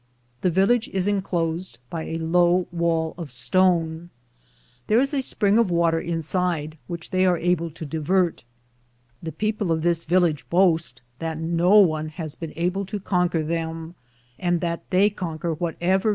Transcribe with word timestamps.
The 0.41 0.49
village 0.49 0.87
is 0.89 1.07
inclosed 1.07 1.77
by 1.91 2.05
a 2.05 2.17
low 2.17 2.65
wall 2.71 3.13
of 3.19 3.31
stone. 3.31 4.09
There 4.87 4.99
is 4.99 5.13
a 5.13 5.21
spring 5.21 5.59
of 5.59 5.69
water 5.69 5.99
inside, 5.99 6.79
which 6.87 7.11
they 7.11 7.23
are 7.23 7.37
able 7.37 7.69
to 7.69 7.85
divert.' 7.85 8.43
The 9.21 9.31
people 9.31 9.71
of 9.71 9.83
this 9.83 10.03
village 10.05 10.49
boast 10.49 11.03
that 11.19 11.37
no 11.37 11.77
one 11.77 12.09
has 12.09 12.33
been 12.33 12.53
able 12.55 12.83
to 12.87 12.99
conquer 12.99 13.43
them 13.43 13.93
and 14.39 14.59
that 14.61 14.89
they 14.89 15.11
conquer 15.11 15.53
whatever 15.53 15.59
villages 15.59 15.59
they 15.59 15.69
illy 15.85 15.91
written 15.91 15.99
Acuye. 15.99 16.09